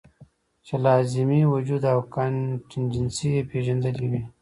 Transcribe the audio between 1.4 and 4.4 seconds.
وجود او کانټينجنسي ئې پېژندلي وے-